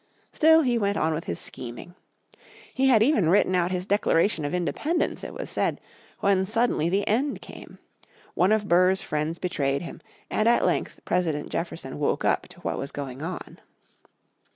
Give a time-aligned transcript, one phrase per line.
[0.33, 1.93] Still he went on with his scheming.
[2.73, 5.79] He had even written out his Declaration of Independence it was said,
[6.21, 7.77] when suddenly the end came.
[8.33, 10.01] One of Burr's friends betrayed him
[10.31, 13.59] and at length President Jefferson woke up to what was going on.